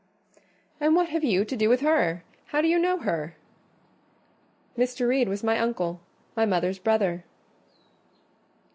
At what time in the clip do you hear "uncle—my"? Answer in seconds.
5.59-6.47